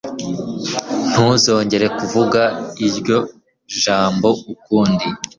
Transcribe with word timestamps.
Ntuzongere 1.09 1.85
kuvuga 1.97 2.41
iryo 2.87 3.17
jambo 3.81 4.29
ukundi. 4.53 5.05